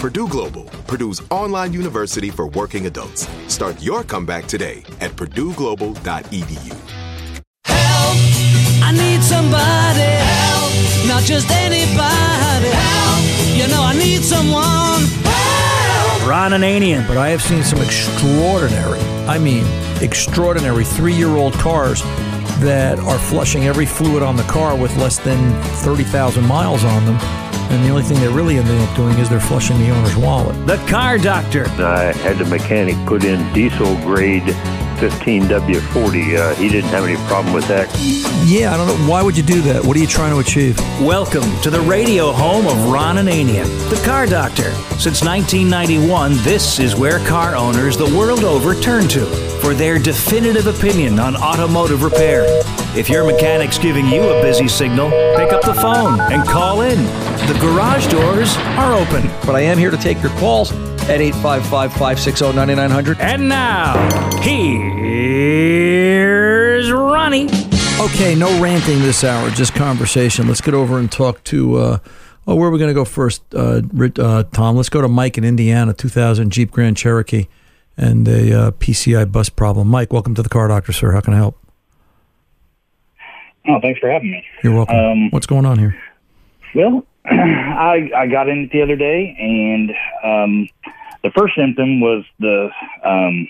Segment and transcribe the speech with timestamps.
[0.00, 3.28] Purdue Global, Purdue's online university for working adults.
[3.48, 6.72] Start your comeback today at purdueglobal.edu.
[7.66, 8.16] Help!
[8.82, 11.06] I need somebody help!
[11.06, 13.20] Not just anybody help!
[13.54, 16.26] You know I need someone help!
[16.26, 19.66] Ron Ananian, but I have seen some extraordinary, I mean
[20.02, 22.00] extraordinary three-year-old cars
[22.62, 27.49] that are flushing every fluid on the car with less than 30,000 miles on them.
[27.70, 30.66] And the only thing they're really ending up doing is they're flushing the owner's wallet.
[30.66, 31.66] The Car Doctor.
[31.68, 34.42] I had the mechanic put in diesel grade
[35.00, 36.36] 15W40.
[36.36, 37.88] Uh, he didn't have any problem with that.
[38.44, 39.08] Yeah, I don't know.
[39.08, 39.84] Why would you do that?
[39.84, 40.76] What are you trying to achieve?
[41.00, 44.72] Welcome to the radio home of Ron and Ananian, the Car Doctor.
[44.98, 49.24] Since 1991, this is where car owners the world over turn to
[49.60, 52.44] for their definitive opinion on automotive repair.
[52.96, 55.10] If your mechanic's giving you a busy signal,
[55.50, 56.96] pick up the phone and call in.
[57.48, 59.26] The garage doors are open.
[59.44, 60.70] But I am here to take your calls
[61.08, 63.18] at 855 560 9900.
[63.18, 63.94] And now,
[64.42, 64.92] here's
[66.92, 67.48] Ronnie.
[68.00, 70.46] Okay, no ranting this hour, just conversation.
[70.46, 71.76] Let's get over and talk to.
[71.76, 71.98] Uh,
[72.46, 73.82] oh, where are we going to go first, uh,
[74.18, 74.76] uh, Tom?
[74.76, 77.48] Let's go to Mike in Indiana, 2000 Jeep Grand Cherokee,
[77.96, 79.88] and a uh, PCI bus problem.
[79.88, 81.10] Mike, welcome to the Car Doctor, sir.
[81.10, 81.58] How can I help?
[83.68, 84.44] Oh, thanks for having me.
[84.62, 84.96] You're welcome.
[84.96, 86.00] Um, What's going on here?
[86.74, 89.90] Well, I I got in it the other day, and
[90.24, 90.68] um,
[91.22, 92.70] the first symptom was the
[93.04, 93.48] um,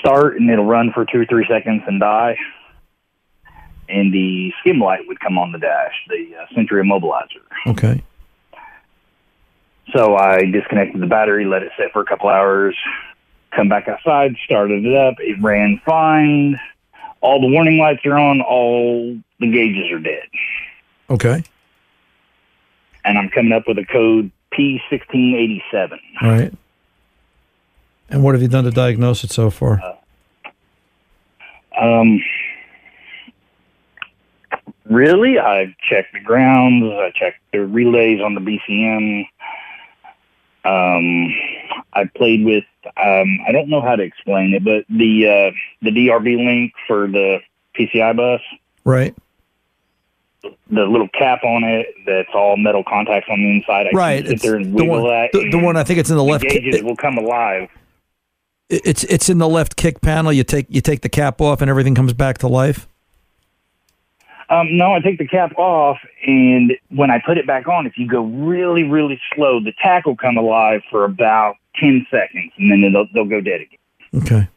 [0.00, 2.36] start, and it'll run for two or three seconds and die,
[3.88, 7.44] and the SKIM light would come on the dash, the uh, Sentry Immobilizer.
[7.66, 8.02] Okay.
[9.94, 12.76] So I disconnected the battery, let it sit for a couple hours,
[13.54, 15.14] come back outside, started it up.
[15.18, 16.60] It ran fine.
[17.20, 18.40] All the warning lights are on.
[18.40, 20.28] All the gauges are dead.
[21.10, 21.42] Okay.
[23.04, 25.98] And I'm coming up with a code P1687.
[26.22, 26.52] All right.
[28.10, 29.80] And what have you done to diagnose it so far?
[31.78, 32.20] Um,
[34.84, 36.84] really, I checked the grounds.
[36.84, 39.26] I checked the relays on the BCM.
[40.68, 41.28] Um,
[41.94, 42.64] I played with.
[42.84, 47.06] Um, I don't know how to explain it, but the uh, the DRB link for
[47.08, 47.38] the
[47.78, 48.40] PCI bus.
[48.84, 49.14] right.
[50.42, 53.86] the little cap on it that's all metal contacts on the inside.
[53.86, 55.30] I Right, sit it's there and the wiggle one- that.
[55.32, 57.68] the- the one I think it's in the left ki- Gauges will come alive.
[58.70, 60.32] It's it's in the left kick panel.
[60.32, 62.86] You take you take the cap off and everything comes back to life.
[64.50, 67.98] Um, no, I take the cap off, and when I put it back on, if
[67.98, 72.70] you go really, really slow, the tach will come alive for about ten seconds, and
[72.82, 74.22] then they'll they'll go dead again.
[74.22, 74.48] Okay.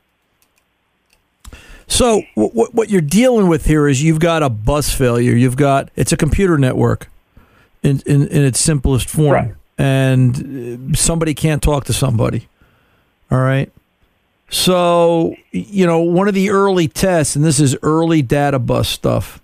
[1.87, 5.33] So what what you're dealing with here is you've got a bus failure.
[5.33, 7.09] You've got it's a computer network
[7.83, 9.53] in in, in its simplest form, Right.
[9.77, 12.47] and uh, somebody can't talk to somebody.
[13.29, 13.69] All right.
[14.49, 19.40] So you know one of the early tests, and this is early data bus stuff,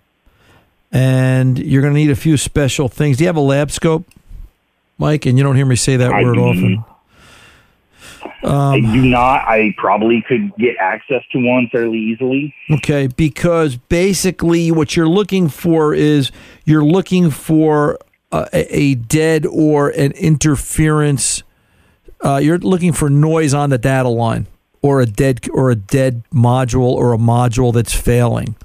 [0.92, 3.18] and you're going to need a few special things.
[3.18, 4.06] Do you have a lab scope,
[4.98, 5.25] Mike?
[5.25, 6.42] And you don't hear me say that I word do.
[6.42, 6.86] often.
[8.44, 9.48] I do not.
[9.48, 12.54] I probably could get access to one fairly easily.
[12.72, 16.31] Okay, because basically what you're looking for is
[16.63, 18.00] you're looking for
[18.31, 21.44] a, a dead or an interference.
[22.24, 24.48] Uh, you're looking for noise on the data line,
[24.81, 28.56] or a dead or a dead module or a module that's failing.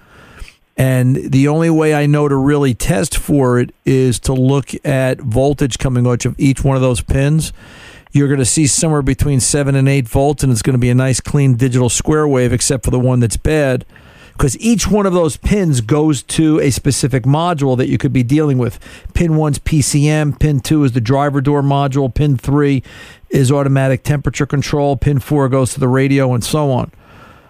[0.76, 5.20] And the only way I know to really test for it is to look at
[5.20, 7.52] voltage coming out of each one of those pins.
[8.12, 10.90] You're going to see somewhere between seven and eight volts, and it's going to be
[10.90, 13.84] a nice, clean digital square wave, except for the one that's bad.
[14.32, 18.22] Because each one of those pins goes to a specific module that you could be
[18.22, 18.78] dealing with.
[19.14, 22.82] Pin one's PCM, pin two is the driver door module, pin three
[23.28, 26.90] is automatic temperature control, pin four goes to the radio, and so on.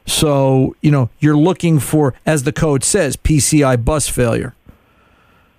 [0.07, 4.55] So, you know, you're looking for, as the code says, PCI bus failure.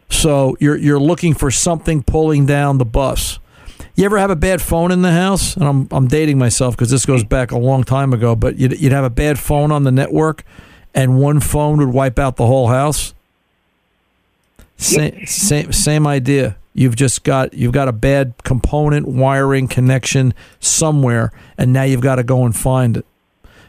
[0.10, 3.40] So you're you're looking for something pulling down the bus.
[3.96, 5.56] You ever have a bad phone in the house?
[5.56, 8.36] And I'm I'm dating myself because this goes back a long time ago.
[8.36, 10.44] But you'd, you'd have a bad phone on the network,
[10.94, 13.14] and one phone would wipe out the whole house.
[14.78, 16.58] Same same same idea.
[16.74, 22.16] You've just got you've got a bad component wiring connection somewhere, and now you've got
[22.16, 23.06] to go and find it.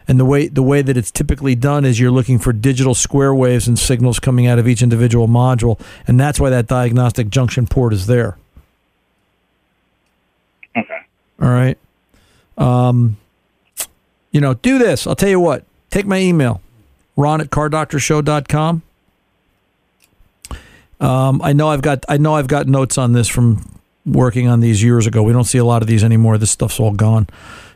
[0.07, 3.35] And the way the way that it's typically done is you're looking for digital square
[3.35, 7.67] waves and signals coming out of each individual module, and that's why that diagnostic junction
[7.67, 8.37] port is there.
[10.77, 10.99] Okay.
[11.41, 11.79] All right.
[12.59, 13.17] Um,
[14.31, 15.07] you know, do this.
[15.07, 15.65] I'll tell you what.
[15.91, 16.61] Take my email,
[17.17, 18.83] ron at cardoctorshow.com.
[21.01, 24.61] Um, I know I've got I know I've got notes on this from working on
[24.61, 25.23] these years ago.
[25.23, 26.39] We don't see a lot of these anymore.
[26.39, 27.29] This stuff's all gone.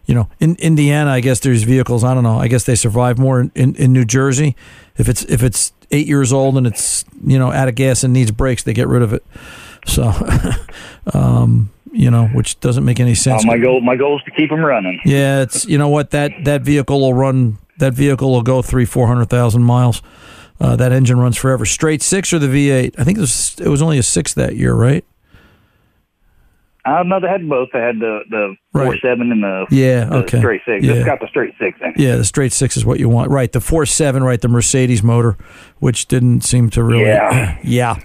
[0.09, 2.03] You know, in Indiana, I guess there's vehicles.
[2.03, 2.39] I don't know.
[2.39, 4.57] I guess they survive more in, in, in New Jersey.
[4.97, 8.15] If it's if it's eight years old and it's you know out of gas and
[8.15, 9.23] needs brakes, they get rid of it.
[9.85, 10.13] So,
[11.13, 13.45] um, you know, which doesn't make any sense.
[13.45, 14.99] my goal, my goal is to keep them running.
[15.05, 17.59] Yeah, it's you know what that that vehicle will run.
[17.77, 20.01] That vehicle will go three four hundred thousand miles.
[20.59, 21.67] Uh, that engine runs forever.
[21.67, 22.95] Straight six or the V eight?
[22.99, 25.05] I think it was it was only a six that year, right?
[26.89, 27.69] Uh, no, they had both.
[27.73, 30.39] They had the the four seven and the Yeah, the okay.
[30.39, 30.85] straight six.
[30.85, 30.95] Yeah.
[30.95, 31.89] It's got the straight six in.
[31.91, 31.99] it.
[31.99, 33.51] Yeah, the straight six is what you want, right?
[33.53, 34.41] The four seven, right?
[34.41, 35.37] The Mercedes motor,
[35.81, 37.05] which didn't seem to really.
[37.05, 37.59] Yeah.
[37.63, 37.97] yeah.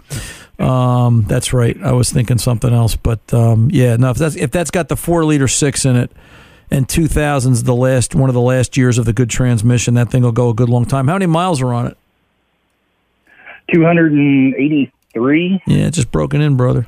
[0.59, 1.77] Um, that's right.
[1.81, 4.09] I was thinking something else, but um, yeah, no.
[4.11, 6.11] If that's if that's got the four liter six in it,
[6.69, 10.09] and two thousands the last one of the last years of the good transmission, that
[10.09, 11.07] thing will go a good long time.
[11.07, 11.97] How many miles are on it?
[13.73, 15.61] Two hundred and eighty three.
[15.65, 16.87] Yeah, just broken in, brother.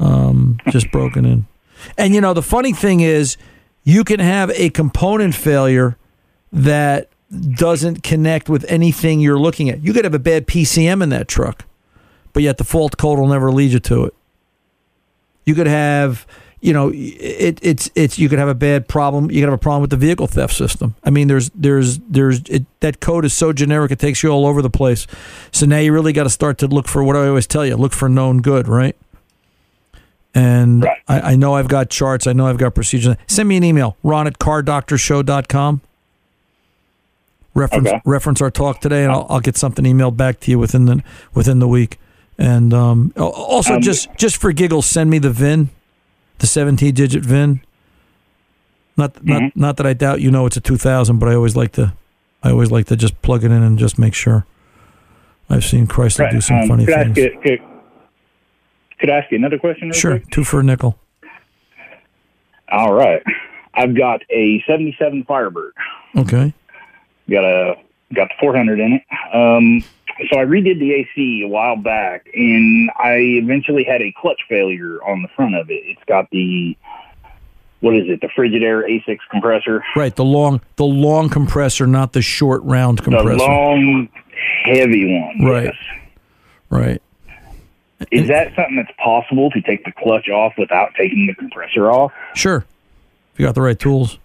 [0.00, 1.46] Um, just broken in.
[1.96, 3.36] And you know, the funny thing is,
[3.84, 5.96] you can have a component failure
[6.52, 9.82] that doesn't connect with anything you're looking at.
[9.82, 11.64] You could have a bad PCM in that truck,
[12.32, 14.14] but yet the fault code will never lead you to it.
[15.44, 16.26] You could have,
[16.60, 19.30] you know, it, it's it's you could have a bad problem.
[19.30, 20.94] You could have a problem with the vehicle theft system.
[21.04, 24.46] I mean, there's there's there's it, that code is so generic it takes you all
[24.46, 25.06] over the place.
[25.52, 27.76] So now you really got to start to look for what I always tell you:
[27.76, 28.96] look for known good, right?
[30.34, 32.26] And I, I know I've got charts.
[32.26, 33.16] I know I've got procedures.
[33.26, 35.80] Send me an email, ron at cardoctorshow.com.
[37.54, 38.00] Reference Okay.
[38.04, 41.02] reference our talk today, and I'll, I'll get something emailed back to you within the
[41.34, 41.98] within the week.
[42.38, 45.70] And um, also, Um, just just for giggles, send me the VIN,
[46.38, 47.60] the 17 digit VIN.
[48.96, 51.72] Not not not that I doubt you know it's a 2000, but I always like
[51.72, 51.94] to
[52.44, 54.44] I always like to just plug it in and just make sure.
[55.50, 57.16] I've seen Chrysler do some Um, funny things.
[58.98, 59.92] Could, I ask you another question?
[59.92, 60.30] Sure, quick?
[60.30, 60.98] two for a nickel.
[62.70, 63.22] All right.
[63.74, 65.72] I've got a seventy seven Firebird.
[66.16, 66.52] Okay.
[67.30, 67.74] got a
[68.14, 69.02] got the 400 in it.
[69.34, 69.84] Um,
[70.30, 74.98] so I redid the AC a while back, and I eventually had a clutch failure
[75.04, 75.82] on the front of it.
[75.84, 76.76] It's got the
[77.80, 78.20] what is it?
[78.20, 83.28] The Frigidaire A6 compressor, Right, the long the long compressor, not the short round compressor.
[83.28, 84.08] the long,
[84.64, 85.48] heavy one.
[85.48, 85.64] Right.
[85.66, 85.74] yes.
[86.70, 87.02] right.
[88.12, 92.12] Is that something that's possible to take the clutch off without taking the compressor off?
[92.34, 92.64] Sure,
[93.32, 94.18] if you got the right tools.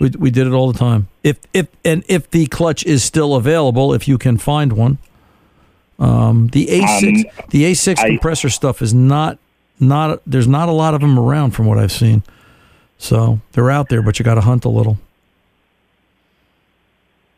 [0.00, 1.08] We we did it all the time.
[1.22, 4.98] If if and if the clutch is still available, if you can find one.
[5.98, 9.38] Um, the A6 Um, the A6 I- compressor stuff is not
[9.78, 12.22] not there's not a lot of them around from what I've seen.
[12.98, 14.98] So they're out there, but you got to hunt a little.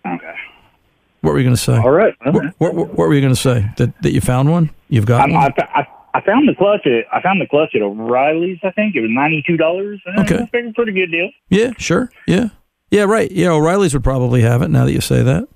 [0.06, 0.34] Okay.
[1.22, 1.76] What were you going to say?
[1.76, 2.14] All right.
[2.24, 3.70] What, what, what were you going to say?
[3.78, 4.70] That that you found one?
[4.88, 5.52] You've got I'm, one?
[5.58, 8.58] I, I, I found the clutch at I found the clutch at O'Reilly's.
[8.62, 10.02] I think it was ninety two dollars.
[10.18, 10.46] Okay.
[10.50, 11.30] pretty, pretty good deal.
[11.48, 12.10] Yeah, sure.
[12.26, 12.48] Yeah.
[12.90, 13.32] Yeah, right.
[13.32, 15.48] Yeah, O'Reilly's would probably have it now that you say that.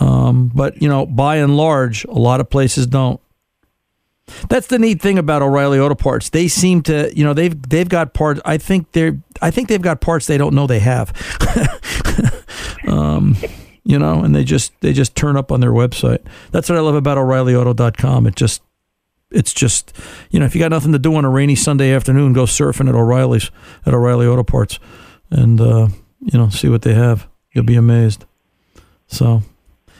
[0.00, 3.20] Um, but, you know, by and large, a lot of places don't.
[4.48, 6.30] That's the neat thing about O'Reilly Auto Parts.
[6.30, 8.40] They seem to, you know, they've they've got parts.
[8.44, 11.12] I think they're, I think they've got parts they don't know they have.
[12.88, 13.36] um,
[13.86, 16.18] you know, and they just they just turn up on their website.
[16.50, 18.26] That's what I love about O'ReillyAuto.com.
[18.26, 18.60] It just,
[19.30, 19.96] it's just,
[20.30, 22.88] you know, if you got nothing to do on a rainy Sunday afternoon, go surfing
[22.88, 23.52] at O'Reilly's
[23.86, 24.80] at O'Reilly Auto Parts,
[25.30, 25.86] and uh,
[26.20, 27.28] you know, see what they have.
[27.52, 28.24] You'll be amazed.
[29.06, 29.42] So,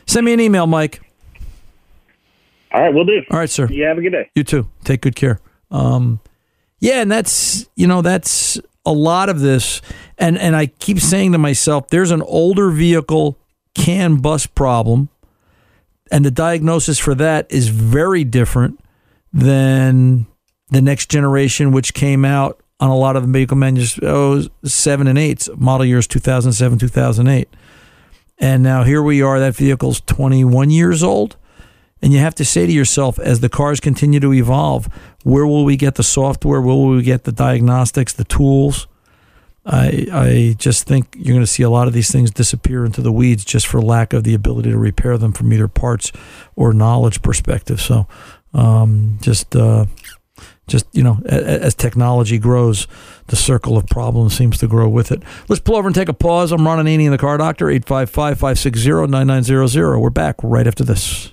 [0.05, 1.01] send me an email, Mike.
[2.73, 3.23] All right, we'll do.
[3.31, 3.69] All right, sir.
[3.71, 4.29] You have a good day.
[4.35, 4.69] You too.
[4.83, 5.39] Take good care.
[5.71, 6.19] Um,
[6.81, 9.81] yeah, and that's you know that's a lot of this,
[10.19, 13.39] and and I keep saying to myself, there's an older vehicle
[13.77, 15.09] can bus problem,
[16.11, 18.81] and the diagnosis for that is very different
[19.33, 20.27] than
[20.71, 25.07] the next generation, which came out on a lot of the vehicle menus, oh, seven
[25.07, 27.49] and eights, model years 2007, 2008.
[28.39, 31.37] And now here we are, that vehicle's 21 years old.
[32.03, 34.89] And you have to say to yourself, as the cars continue to evolve,
[35.25, 36.61] where will we get the software?
[36.61, 38.87] Where will we get the diagnostics, the tools?
[39.67, 43.03] I I just think you're going to see a lot of these things disappear into
[43.03, 46.13] the weeds just for lack of the ability to repair them from either parts
[46.55, 47.81] or knowledge perspective.
[47.81, 48.07] So,
[48.55, 49.87] um, just uh,
[50.69, 52.87] just you know, as, as technology grows,
[53.27, 55.23] the circle of problems seems to grow with it.
[55.49, 56.53] Let's pull over and take a pause.
[56.53, 60.01] I'm Ron Ananian in the Car Doctor, 855-560-9900.
[60.01, 61.33] We're back right after this.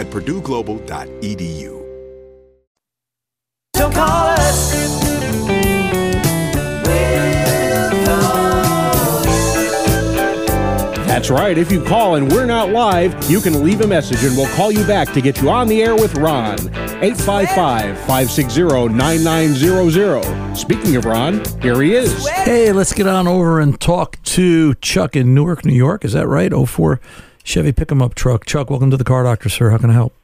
[0.00, 1.76] at purdueglobal.edu.
[3.74, 4.70] Don't call us.
[11.06, 11.58] That's right.
[11.58, 14.72] If you call and we're not live, you can leave a message and we'll call
[14.72, 16.58] you back to get you on the air with Ron.
[17.02, 20.56] 855 560 9900.
[20.56, 22.26] Speaking of Ron, here he is.
[22.26, 26.06] Hey, let's get on over and talk to Chuck in Newark, New York.
[26.06, 26.50] Is that right?
[26.54, 27.00] 04
[27.50, 28.46] Chevy pick 'em up truck.
[28.46, 29.70] Chuck, welcome to the car doctor, sir.
[29.70, 30.14] How can I help?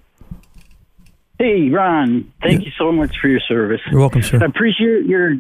[1.39, 2.33] Hey, Ron.
[2.41, 3.81] Thank you so much for your service.
[3.91, 4.39] You're welcome, sir.
[4.41, 5.35] I appreciate your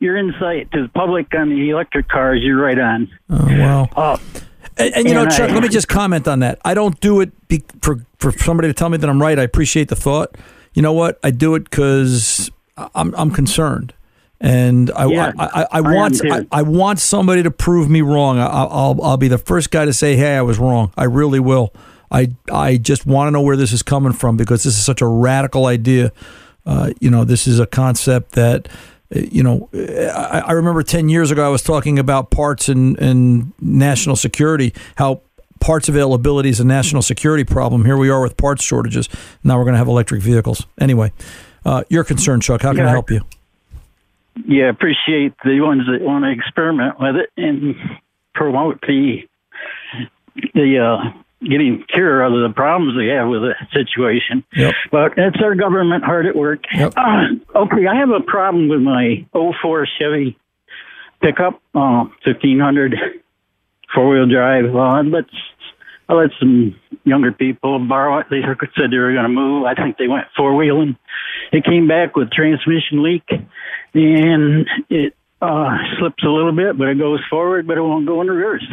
[0.00, 2.40] your insight to the public on the electric cars.
[2.42, 3.08] You're right on.
[3.30, 3.88] Oh, wow.
[3.96, 4.16] Uh,
[4.78, 6.58] And, and you know, Chuck, I- let me just comment on that.
[6.64, 9.38] I don't do it be, for for somebody to tell me that I'm right.
[9.38, 10.36] I appreciate the thought.
[10.74, 11.18] You know what?
[11.24, 12.50] I do it because
[12.94, 13.92] I'm I'm concerned,
[14.40, 16.20] and I Yeah, I, I, I want.
[16.24, 18.38] I, I want somebody to prove me wrong.
[18.38, 20.92] I, I'll I'll be the first guy to say, hey, I was wrong.
[20.96, 21.74] I really will.
[22.10, 25.02] I I just want to know where this is coming from because this is such
[25.02, 26.12] a radical idea.
[26.64, 28.68] Uh, you know, this is a concept that
[29.14, 32.98] uh, you know, I, I remember 10 years ago, I was talking about parts and,
[32.98, 35.22] and national security, how
[35.58, 37.84] parts availability is a national security problem.
[37.84, 39.08] Here we are with parts shortages.
[39.44, 40.66] Now we're going to have electric vehicles.
[40.78, 41.12] Anyway,
[41.64, 42.62] uh, you're concerned, Chuck.
[42.62, 43.22] How can I help you?
[44.46, 47.74] Yeah, appreciate the ones that want to experiment with it and
[48.34, 49.18] promote the
[50.54, 54.44] the uh, getting cure of the problems they have with the situation.
[54.54, 54.74] Yep.
[54.90, 56.60] But that's our government hard at work.
[56.72, 56.94] Yep.
[56.96, 60.38] Uh, okay, I have a problem with my 04 Chevy
[61.20, 62.94] pickup, uh, 1500
[63.94, 64.74] four wheel drive.
[64.74, 65.24] Uh, I let
[66.08, 68.26] I let some younger people borrow it.
[68.30, 69.64] They said they were going to move.
[69.64, 70.96] I think they went four wheeling.
[71.52, 73.28] It came back with transmission leak,
[73.94, 78.20] and it uh, slips a little bit, but it goes forward, but it won't go
[78.20, 78.66] in reverse.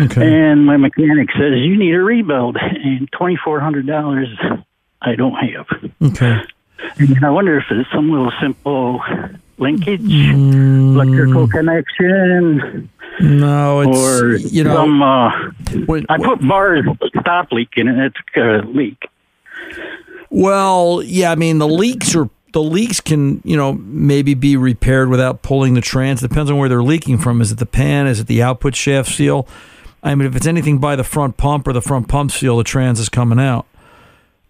[0.00, 0.34] Okay.
[0.50, 4.28] And my mechanic says you need a rebuild, and twenty four hundred dollars
[5.00, 5.66] I don't have.
[6.02, 6.40] Okay.
[6.98, 9.00] And I wonder if it's some little simple
[9.58, 10.94] linkage, Mm.
[10.94, 15.02] electrical connection, No, it's, or you know, some.
[15.02, 15.30] Uh,
[16.08, 16.84] I put Bar's
[17.20, 18.12] stop leak in it.
[18.12, 18.98] It's a leak.
[20.30, 25.08] Well, yeah, I mean the leaks are the leaks can you know maybe be repaired
[25.08, 26.20] without pulling the trans.
[26.20, 27.40] Depends on where they're leaking from.
[27.40, 28.06] Is it the pan?
[28.06, 29.46] Is it the output shaft seal?
[30.02, 32.64] I mean, if it's anything by the front pump or the front pump seal, the
[32.64, 33.66] trans is coming out.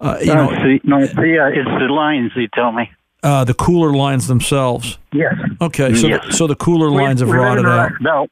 [0.01, 2.33] Uh, you no, know, see, no, see, uh, it's the lines.
[2.35, 2.91] They tell me.
[3.23, 4.99] uh, the cooler lines themselves.
[5.13, 5.35] Yes.
[5.61, 6.25] Okay, so Yes.
[6.27, 7.93] the, so the cooler lines have rotted out.
[8.01, 8.27] No.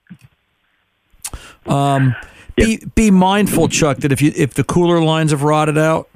[1.67, 2.17] Um,
[2.57, 6.09] be be mindful, Chuck, that if you if the cooler lines have rotted out,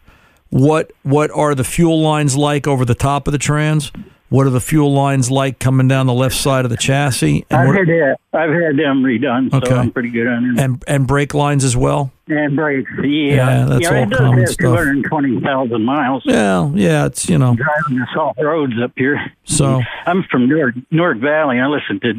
[0.55, 3.90] what what are the fuel lines like over the top of the trans?
[4.29, 7.45] What are the fuel lines like coming down the left side of the chassis?
[7.51, 8.17] I've what- had that.
[8.33, 10.61] I've had them redone, so I'm pretty good on it.
[10.62, 12.12] and and brake lines as well.
[12.29, 14.77] And brakes, yeah, Yeah, that's all it does common have stuff.
[14.79, 16.23] 220,000 miles.
[16.25, 17.55] Yeah, yeah, it's you know.
[17.57, 19.21] Driving the salt roads up here.
[19.45, 21.59] So I'm from Newark, Newark Valley.
[21.61, 22.14] I listen to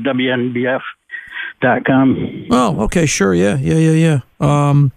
[1.62, 2.48] WNBF.com.
[2.52, 4.70] Oh, okay, sure, yeah, yeah, yeah, yeah.
[4.70, 4.92] Um,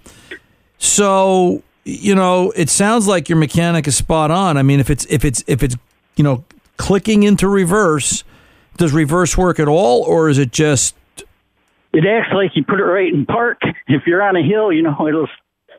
[0.79, 4.57] so you know, it sounds like your mechanic is spot on.
[4.57, 5.77] I mean, if it's if it's if it's
[6.17, 6.45] you know
[6.77, 8.25] clicking into reverse,
[8.77, 10.95] does reverse work at all, or is it just
[11.93, 13.61] It acts like you put it right in park.
[13.87, 15.29] If you're on a hill, you know it'll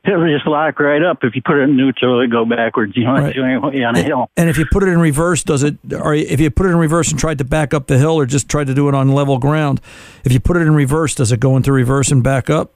[0.04, 1.19] it'll just lock right up.
[1.24, 2.98] If you put it in neutral, it'll go backwards.
[2.98, 3.36] You know, Right.
[3.36, 4.32] the only way on a hill.
[4.36, 5.78] And if you put it in reverse, does it?
[5.93, 8.26] Or if you put it in reverse and tried to back up the hill, or
[8.26, 9.80] just tried to do it on level ground,
[10.26, 12.72] if you put it in reverse, does it go into reverse and back up?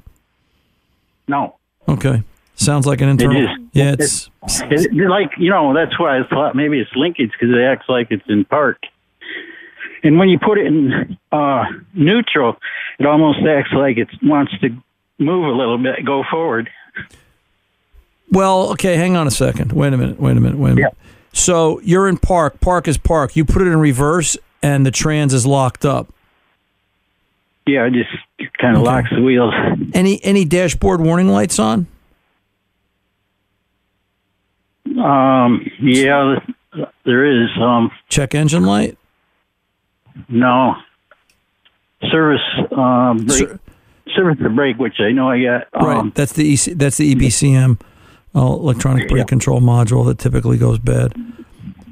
[1.27, 1.55] No.
[1.87, 2.21] Okay,
[2.55, 3.43] sounds like an internal.
[3.43, 3.49] is.
[3.73, 4.29] Yeah, it's
[4.69, 7.87] It, it- like you know, that's why I thought maybe it's linkage because it acts
[7.89, 8.77] like it's in park.
[10.03, 11.63] And when you put it in uh,
[11.93, 12.57] neutral,
[12.99, 14.69] it almost acts like it wants to
[15.17, 16.69] move a little bit, go forward.
[18.31, 18.71] well.
[18.71, 19.71] Okay, hang on a second.
[19.71, 20.19] Wait a minute.
[20.19, 20.57] Wait a minute.
[20.57, 20.97] Wait a minute.
[21.31, 22.59] So you're in park.
[22.59, 23.35] Park is park.
[23.35, 26.13] You put it in reverse, and the trans is locked up.
[27.65, 28.11] Yeah, it just
[28.59, 29.53] kind of locks the wheels.
[29.93, 31.87] Any any dashboard warning lights on?
[34.99, 36.39] Um, yeah,
[37.05, 37.49] there is.
[37.59, 38.97] Um, Check engine light.
[40.29, 40.75] no
[42.11, 42.41] service
[42.75, 43.47] um, brake,
[44.15, 45.67] service the brake, which I know I got.
[45.73, 46.15] Um, right.
[46.15, 47.79] That's the EC, that's the EBCM
[48.35, 51.13] uh, electronic brake control module that typically goes bad.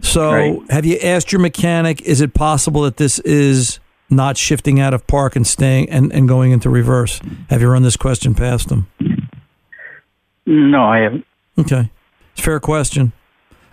[0.01, 0.59] So, Right.
[0.71, 2.01] have you asked your mechanic?
[2.01, 6.27] Is it possible that this is not shifting out of park and staying and, and
[6.27, 7.21] going into reverse?
[7.49, 8.87] Have you run this question past them?
[10.45, 11.25] No, I haven't.
[11.57, 11.89] Okay,
[12.41, 13.11] fair question.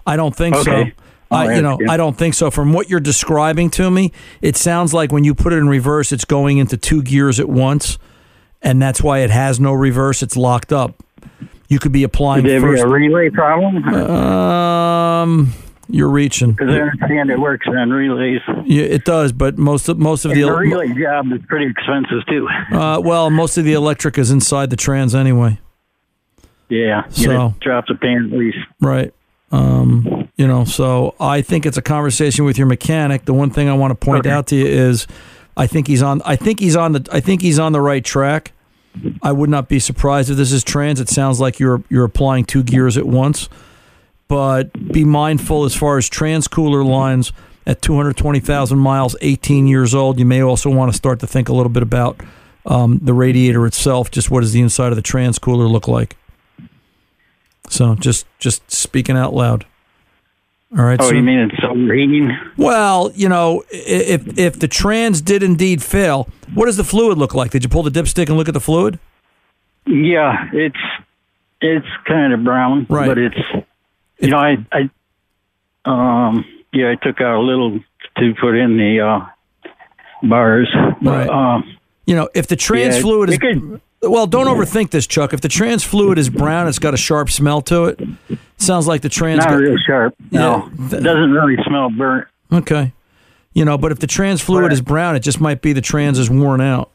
[0.07, 0.94] I don't think Okay.
[0.96, 1.02] so.
[1.31, 1.92] I, you know, Yeah.
[1.92, 2.50] I don't think so.
[2.50, 6.11] From what you're describing to me, it sounds like when you put it in reverse,
[6.11, 7.98] it's going into two gears at once,
[8.62, 10.22] and that's why it has no reverse.
[10.22, 10.94] It's locked up.
[11.68, 12.83] You could be applying Could first.
[12.83, 13.85] a relay problem?
[13.85, 15.52] Um,
[15.90, 16.52] you're reaching.
[16.52, 18.40] Because I understand it works on relays.
[18.64, 21.66] Yeah, it does, but most of most of And the the relay job is pretty
[21.70, 22.48] expensive too.
[22.72, 25.59] uh, well, most of the electric is inside the trans anyway.
[26.68, 28.59] Yeah, So- drops a pan at least.
[28.81, 29.12] Right.
[29.50, 33.24] Um, you know, so I think it's a conversation with your mechanic.
[33.24, 35.07] The one thing I want to point out to you is
[35.57, 38.04] I think he's on I think he's on the I think he's on the right
[38.04, 38.52] track.
[39.22, 41.00] I would not be surprised if this is trans.
[41.00, 43.48] It sounds like you're you're applying two gears at once.
[44.28, 47.33] But be mindful as far as trans cooler lines
[47.66, 50.18] at 220,000 miles, 18 years old.
[50.18, 52.20] You may also want to start to think a little bit about
[52.66, 54.11] um, the radiator itself.
[54.11, 56.16] Just what does the inside of the trans cooler look like?
[57.70, 59.64] So just just speaking out loud.
[60.76, 61.00] All right.
[61.00, 62.37] Oh, so- you mean it's overheating?
[62.57, 67.35] well, you know, if if the trans did indeed fail, what does the fluid look
[67.35, 67.50] like?
[67.50, 68.98] Did you pull the dipstick and look at the fluid?
[69.87, 70.76] Yeah, it's
[71.61, 73.07] it's kind of brown, Right.
[73.07, 73.38] but it's
[74.20, 74.90] you know I I
[75.85, 77.81] um yeah I took out a little
[78.18, 79.26] to put in the uh
[80.22, 80.68] Bar's.
[81.00, 81.28] Right.
[81.28, 81.76] Um,
[82.07, 85.32] You know, if the trans Yeah, fluid is could- well, don't overthink this, Chuck.
[85.32, 88.00] If the trans fluid is brown, it's got a sharp smell to it.
[88.56, 90.14] Sounds like the trans not got- real sharp.
[90.30, 90.87] No, Yeah.
[90.98, 92.26] it doesn't really smell burnt.
[92.52, 92.92] Okay.
[93.54, 96.18] You know, but if the trans fluid is brown, it just might be the trans
[96.18, 96.90] is worn out.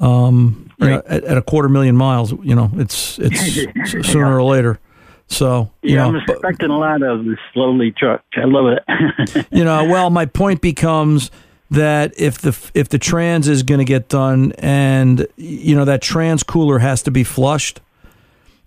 [0.00, 4.42] Um, you know, at, at a quarter million miles, you know, it's it's sooner or
[4.42, 4.80] later.
[5.28, 8.22] So you Yeah, know, I'm expecting a lot of this slowly truck.
[8.36, 9.46] I love it.
[9.52, 11.30] you know, well, my point becomes
[11.72, 16.02] that if the if the trans is going to get done, and you know that
[16.02, 17.80] trans cooler has to be flushed.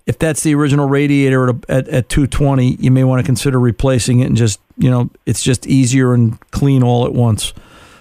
[0.05, 4.19] If that's the original radiator at, at, at 220, you may want to consider replacing
[4.19, 7.53] it and just you know it's just easier and clean all at once.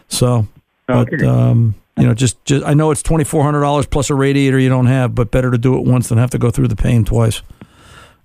[0.08, 0.46] So,
[0.86, 4.14] but um, you know, just just I know it's twenty four hundred dollars plus a
[4.14, 6.68] radiator you don't have, but better to do it once than have to go through
[6.68, 7.42] the pain twice.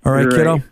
[0.04, 0.62] All right, kiddo.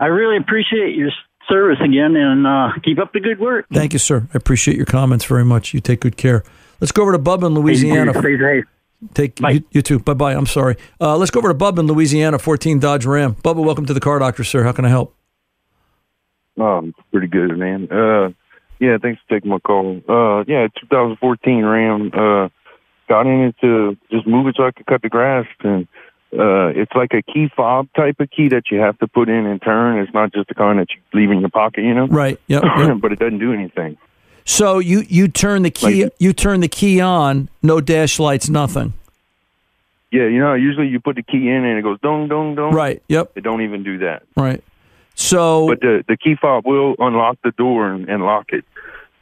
[0.00, 1.10] I really appreciate your
[1.50, 3.66] service again, and uh, keep up the good work.
[3.72, 4.28] Thank you, sir.
[4.32, 5.74] I appreciate your comments very much.
[5.74, 6.44] You take good care.
[6.80, 8.12] Let's go over to Bubba in Louisiana.
[8.12, 8.64] Stay safe.
[9.14, 9.98] Take you, you too.
[9.98, 10.34] Bye bye.
[10.34, 10.76] I'm sorry.
[11.00, 12.38] Uh, let's go over to Bubba in Louisiana.
[12.38, 13.34] 14 Dodge Ram.
[13.36, 14.62] Bubba, welcome to the Car Doctor, sir.
[14.62, 15.14] How can I help?
[16.58, 17.90] Um, pretty good, man.
[17.90, 18.30] Uh,
[18.78, 20.00] yeah, thanks for taking my call.
[20.08, 22.10] Uh, yeah, 2014 Ram.
[22.12, 22.48] Uh,
[23.08, 25.88] got in it to just move it so I could cut the grass, and
[26.32, 29.46] uh, it's like a key fob type of key that you have to put in
[29.46, 29.98] and turn.
[29.98, 32.06] It's not just the kind that you leave in your pocket, you know.
[32.06, 32.38] Right.
[32.46, 32.62] Yep.
[32.64, 32.96] yep.
[33.00, 33.96] but it doesn't do anything.
[34.44, 37.48] So you you turn the key you turn the key on.
[37.62, 38.48] No dash lights.
[38.48, 38.94] Nothing.
[40.10, 42.72] Yeah, you know, usually you put the key in and it goes dong dong dong.
[42.74, 43.00] Right.
[43.08, 43.32] Yep.
[43.36, 44.24] It don't even do that.
[44.36, 44.62] Right.
[45.14, 48.64] So, But the the key fob will unlock the door and, and lock it,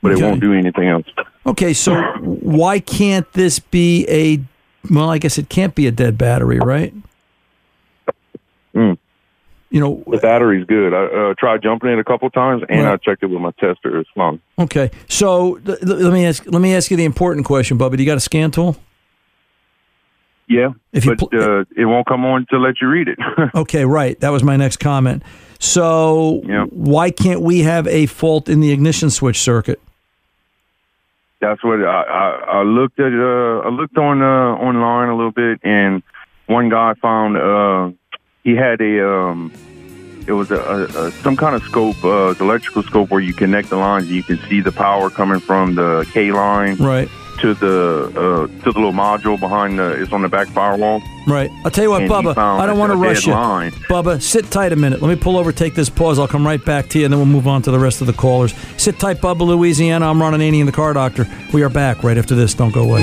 [0.01, 0.23] but Okay.
[0.23, 1.07] it won't do anything else.
[1.45, 1.73] okay.
[1.75, 4.41] So why can't this be a?
[4.91, 6.95] Well, I guess it can't be a dead battery, right?
[8.75, 8.99] Mm.
[9.71, 10.95] You know, The battery's good.
[10.95, 12.93] I uh, tried jumping it a couple times, and Right.
[12.95, 13.99] I checked it with my tester.
[13.99, 14.41] It's fine.
[14.59, 14.91] Okay.
[15.09, 17.97] So th- let me ask let me ask you the important question, Bubba.
[17.97, 18.77] Do you got a scan tool?
[20.51, 23.19] Yeah, If you but uh, it won't come on to let you read it.
[23.55, 24.19] Okay, right.
[24.21, 25.23] That was my next comment.
[25.59, 29.79] So why can't we have a fault in the ignition switch circuit?
[31.41, 33.13] That's what I, I, I looked at.
[33.13, 36.03] Uh, I looked on uh, online a little bit, and
[36.47, 37.91] one guy found uh,
[38.45, 39.09] he had a.
[39.09, 39.53] Um,
[40.27, 43.77] it was a, a, some kind of scope, uh, electrical scope, where you connect the
[43.77, 44.07] lines.
[44.09, 47.09] and You can see the power coming from the K line Right.
[47.41, 50.01] To the uh, to the little module behind the.
[50.03, 51.01] It's on the back firewall.
[51.27, 51.51] Right.
[51.65, 52.37] I'll tell you what, And Bubba.
[52.37, 53.33] I don't want to rush you.
[53.33, 53.71] line.
[53.89, 55.03] Bubba, sit tight a minute.
[55.03, 56.19] Let me pull over, take this pause.
[56.19, 58.07] I'll come right back to you, and then we'll move on to the rest of
[58.07, 58.55] the callers.
[58.79, 60.09] Sit tight, Bubba, Louisiana.
[60.11, 61.27] I'm Ron Ananian, the car doctor.
[61.53, 62.55] We are back right after this.
[62.55, 63.03] Don't go away.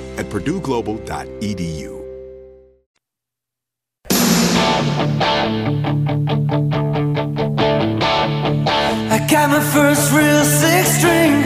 [0.21, 1.99] at purdueglobal.edu.
[9.09, 11.41] I got my first real six string,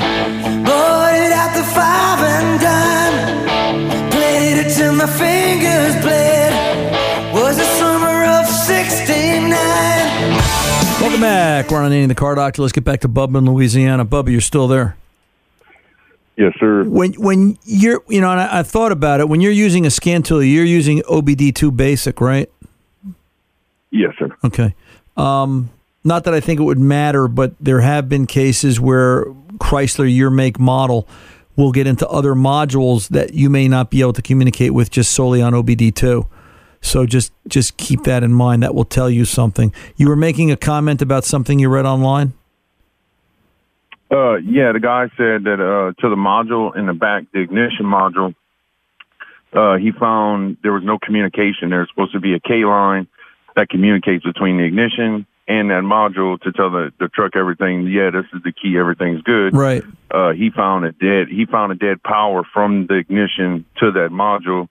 [0.65, 4.11] bought it at the five and dime.
[4.11, 6.51] Played it till my fingers bled.
[7.33, 9.51] Was the summer of '69.
[11.01, 11.71] Welcome back.
[11.71, 12.61] We're on Andy the Car Doctor.
[12.61, 14.05] Let's get back to Bubba in Louisiana.
[14.05, 14.97] Bubba, you're still there.
[16.37, 16.83] Yes, sir.
[16.83, 19.29] When when you're you know, and I, I thought about it.
[19.29, 22.49] When you're using a scan tool, you're using OBD2 Basic, right?
[23.91, 24.35] Yes, sir.
[24.43, 24.75] Okay.
[25.15, 25.69] Um,
[26.03, 29.25] not that I think it would matter, but there have been cases where
[29.57, 31.07] Chrysler, your make model,
[31.55, 35.13] will get into other modules that you may not be able to communicate with just
[35.13, 36.27] solely on OBD2.
[36.81, 38.61] So just just keep that in mind.
[38.61, 39.73] That will tell you something.
[39.95, 42.33] You were making a comment about something you read online.
[44.11, 47.85] Uh, yeah, the guy said that uh, to the module in the back, the ignition
[47.85, 48.35] module,
[49.53, 51.69] uh, he found there was no communication.
[51.69, 53.07] There's supposed to be a K line
[53.55, 57.87] that communicates between the ignition and that module to tell the, the truck everything.
[57.87, 58.77] Yeah, this is the key.
[58.77, 59.55] Everything's good.
[59.55, 59.83] Right.
[60.11, 61.27] Uh, he found a dead.
[61.29, 64.67] He found a dead power from the ignition to that module.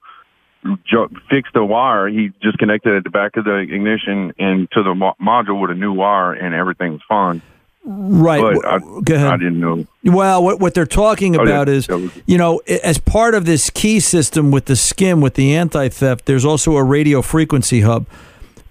[0.85, 2.07] Jo- fixed the wire.
[2.07, 5.71] He just connected at the back of the ignition and to the mo- module with
[5.71, 7.41] a new wire, and everything was fine.
[7.87, 8.41] Right.
[8.41, 9.27] But I, Go ahead.
[9.27, 9.85] I didn't know.
[10.03, 11.87] Well, what what they're talking Oh, about is,
[12.25, 16.25] you know, as part of this key system with the SKIM with the anti theft,
[16.25, 18.07] there's also a radio frequency hub,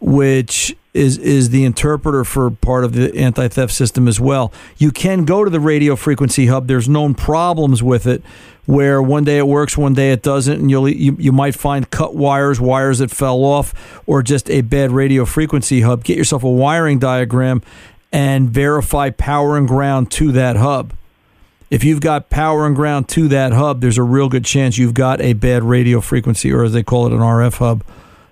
[0.00, 4.52] which is is the interpreter for part of the anti theft system as well.
[4.78, 6.66] You can go to the radio frequency hub.
[6.66, 8.22] There's known problems with it,
[8.66, 11.88] where one day it works, one day it doesn't, and you'll you, you might find
[11.90, 16.02] cut wires, wires that fell off, or just a bad radio frequency hub.
[16.04, 17.62] Get yourself a wiring diagram
[18.14, 20.94] and verify power and ground to that hub
[21.74, 24.94] if you've got power and ground to that hub, there's a real good chance you've
[24.94, 27.84] got a bad radio frequency, or as they call it, an RF hub,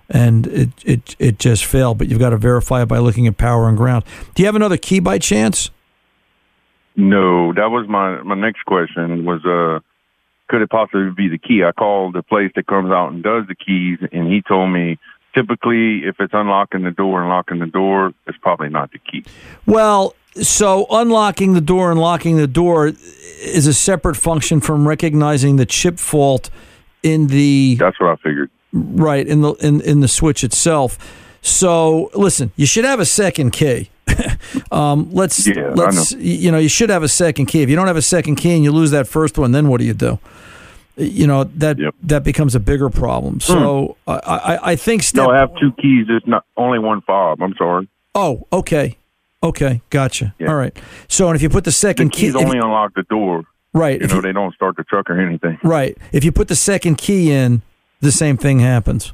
[0.09, 1.97] and it it it just failed.
[1.97, 4.05] But you've got to verify it by looking at power and ground.
[4.33, 5.71] Do you have another key by chance?
[6.95, 9.25] No, that was my my next question.
[9.25, 9.79] Was uh,
[10.47, 11.63] could it possibly be the key?
[11.67, 14.97] I called the place that comes out and does the keys, and he told me
[15.33, 19.23] typically if it's unlocking the door and locking the door, it's probably not the key.
[19.65, 22.87] Well, so unlocking the door and locking the door
[23.41, 26.49] is a separate function from recognizing the chip fault
[27.03, 28.49] in the That's what I figured.
[28.73, 30.97] right in the in, in the switch itself.
[31.41, 33.89] So listen, you should have a second key.
[34.71, 36.19] um, let's Yeah, let's know.
[36.19, 37.61] you know you should have a second key.
[37.61, 39.79] If you don't have a second key and you lose that first one, then what
[39.79, 40.19] do you do?
[40.95, 43.39] You know that that becomes a bigger problem.
[43.39, 45.31] So I, I I think step Hmm.
[45.31, 46.05] No, I have two keys.
[46.09, 47.41] It's not only one fob.
[47.41, 47.87] I'm sorry.
[48.13, 48.97] Oh, okay.
[49.41, 50.33] Okay, gotcha.
[50.47, 50.77] All right.
[51.09, 53.03] So, and if you put the The second key, keys if only you- unlock the
[53.03, 53.43] door.
[53.73, 55.57] right, You know, you- they don't start the truck or anything.
[55.63, 55.97] right.
[56.13, 57.61] If you put the second key in,
[57.99, 59.11] the same thing happens.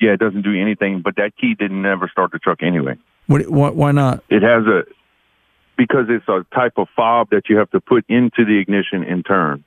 [0.00, 1.02] Yeah, it doesn't do anything.
[1.02, 2.96] But that key didn't ever start the truck anyway.
[3.26, 4.24] What, why, why not?
[4.30, 4.82] It has a
[5.76, 9.24] because it's a type of fob that you have to put into the ignition and
[9.24, 9.62] turn.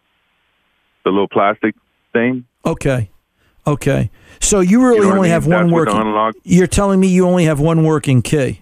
[1.04, 1.76] The little plastic
[2.14, 2.46] thing.
[2.66, 3.10] Okay.
[3.68, 4.10] Okay.
[4.40, 5.32] So you really You know what I only mean?
[5.34, 6.42] have That's one working.
[6.44, 8.62] You're telling me you only have one working key.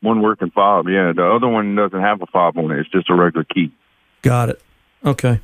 [0.00, 0.86] One working fob.
[0.88, 2.78] Yeah, the other one doesn't have a fob on it.
[2.80, 3.72] It's just a regular key,
[4.22, 4.62] Got it.
[5.04, 5.40] Okay.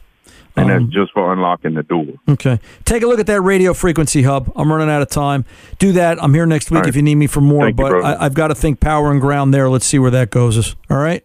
[0.56, 2.06] and Um, that's just for unlocking the door.
[2.28, 2.60] Okay.
[2.84, 4.52] Take a look at that radio frequency hub.
[4.54, 5.46] I'm running out of time.
[5.78, 6.22] Do that.
[6.22, 6.88] I'm here next week right.
[6.88, 7.64] if you need me for more.
[7.64, 8.06] Thank but brother.
[8.20, 9.68] I, I've got to think power and ground there.
[9.70, 10.76] Let's see where that goes us.
[10.90, 11.24] All right.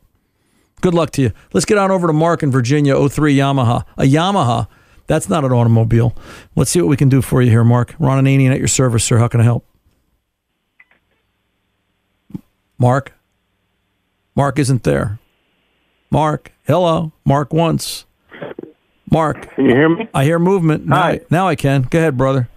[0.81, 1.31] Good luck to you.
[1.53, 3.83] Let's get on over to Mark in Virginia, 03 Yamaha.
[3.97, 4.67] A Yamaha.
[5.07, 6.15] That's not an automobile.
[6.55, 7.95] Let's see what we can do for you here, Mark.
[7.99, 9.17] Ron Ananian at your service, sir.
[9.17, 9.65] How can I help?
[12.77, 13.13] Mark?
[14.35, 15.19] Mark isn't there.
[16.11, 17.13] Mark, hello.
[17.25, 18.05] Mark once.
[19.11, 19.53] Mark.
[19.55, 20.07] Can you hear me?
[20.13, 20.85] I hear movement.
[20.87, 21.09] Now, Hi.
[21.11, 21.83] I, now I can.
[21.83, 22.49] Go ahead, brother.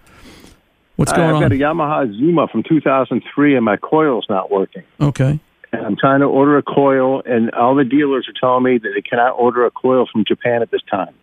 [0.97, 1.41] What's going I've on?
[1.43, 4.83] got a Yamaha Zuma from 2003, and my coil's not working.
[4.99, 5.39] okay.
[5.71, 8.89] And I'm trying to order a coil, and all the dealers are telling me that
[8.95, 11.13] they cannot order a coil from Japan at this time.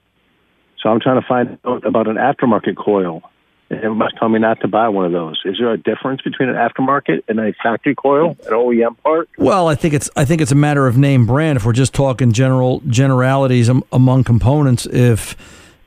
[0.81, 3.23] So I'm trying to find out about an aftermarket coil.
[3.69, 5.41] And everybody's telling me not to buy one of those.
[5.45, 9.29] Is there a difference between an aftermarket and a factory coil, an OEM part?
[9.39, 11.57] Well, I think it's I think it's a matter of name brand.
[11.57, 15.37] If we're just talking general generalities among components, if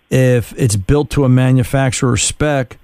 [0.09, 2.77] if it's built to a manufacturer spec,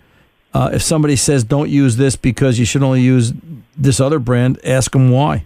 [0.53, 3.33] uh, if somebody says don't use this because you should only use
[3.75, 5.45] this other brand, ask them why.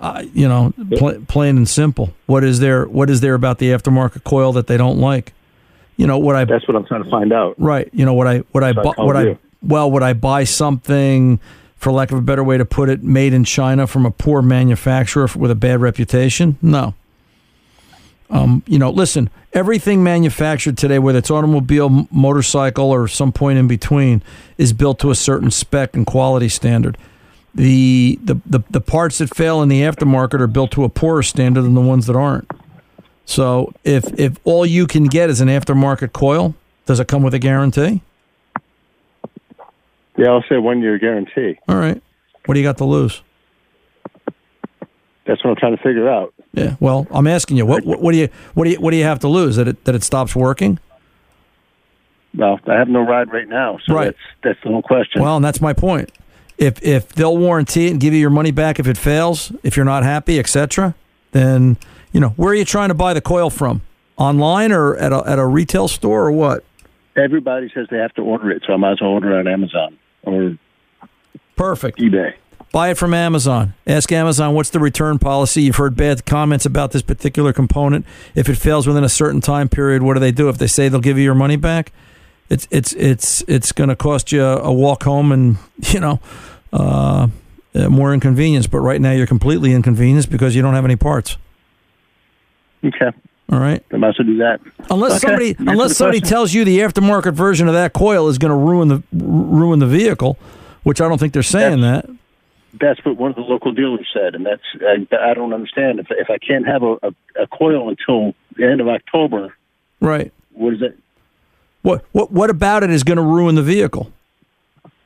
[0.00, 2.10] Uh, you know, pl- plain and simple.
[2.24, 2.86] What is there?
[2.86, 5.34] What is there about the aftermarket coil that they don't like?
[5.98, 6.46] You know what I.
[6.46, 7.54] That's what I'm trying to find out.
[7.58, 7.90] Right.
[7.92, 10.14] You know what I what I So I bu- called what I well would I
[10.14, 11.38] buy something
[11.76, 14.40] for lack of a better way to put it made in China from a poor
[14.40, 16.56] manufacturer with a bad reputation?
[16.62, 16.94] No.
[18.30, 23.66] Um, you know, listen, everything manufactured today, whether it's automobile, motorcycle, or some point in
[23.66, 24.22] between,
[24.56, 26.96] is built to a certain spec and quality standard.
[27.54, 31.22] The, the, the, the parts that fail in the aftermarket are built to a poorer
[31.22, 32.48] standard than the ones that aren't.
[33.24, 36.54] So if if all you can get is an aftermarket coil,
[36.86, 38.02] does it come with a guarantee?
[40.16, 41.58] Yeah, I'll say one year guarantee.
[41.68, 42.02] All right.
[42.46, 43.22] What do you got to lose?
[45.26, 46.34] That's what I'm trying to figure out.
[46.52, 46.74] Yeah.
[46.80, 49.04] Well, I'm asking you, what, what what do you what do you what do you
[49.04, 49.56] have to lose?
[49.56, 50.78] That it that it stops working?
[52.34, 54.04] Well, I have no ride right now, so Right.
[54.06, 55.22] that's that's the whole question.
[55.22, 56.10] Well, and that's my point.
[56.60, 59.76] If if they'll warranty it and give you your money back if it fails, if
[59.76, 60.94] you're not happy, etc.,
[61.32, 61.78] then
[62.12, 63.80] you know where are you trying to buy the coil from?
[64.18, 66.62] Online or at a at a retail store or what?
[67.16, 69.48] Everybody says they have to order it, so I might as well order it on
[69.48, 70.58] Amazon or
[71.56, 71.98] Perfect.
[71.98, 72.34] eBay.
[72.72, 73.74] Buy it from Amazon.
[73.86, 75.62] Ask Amazon what's the return policy.
[75.62, 78.06] You've heard bad comments about this particular component.
[78.34, 80.48] If it fails within a certain time period, what do they do?
[80.50, 81.90] If they say they'll give you your money back,
[82.50, 85.56] it's it's it's it's going to cost you a walk home and
[85.92, 86.20] you know
[86.72, 87.28] uh,
[87.74, 88.66] uh, more inconvenience.
[88.66, 91.36] But right now you're completely inconvenienced because you don't have any parts.
[92.84, 93.10] Okay.
[93.52, 93.82] All right.
[93.92, 94.60] I might as well do that.
[94.90, 95.18] Unless Okay.
[95.26, 96.28] somebody Answer unless somebody question.
[96.34, 99.86] tells you the aftermarket version of that coil is going to ruin the ruin the
[99.86, 100.38] vehicle,
[100.84, 102.08] which I don't think they're saying that.
[102.80, 105.98] That's what one of the local dealers said, and that's I, I don't understand.
[105.98, 109.52] If if I can't have a, a, a coil until the end of October,
[110.00, 110.32] Right.
[110.52, 110.96] what is it?
[111.82, 114.12] What what what about it is going to ruin the vehicle?